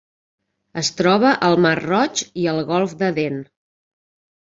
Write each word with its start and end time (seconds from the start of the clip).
Es 0.81 0.89
troba 1.01 1.35
al 1.49 1.59
mar 1.67 1.75
Roig 1.83 2.25
i 2.47 2.51
el 2.57 2.65
golf 2.73 2.99
d'Aden. 3.05 3.41